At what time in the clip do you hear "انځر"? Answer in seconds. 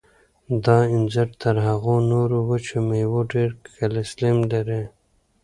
0.95-1.29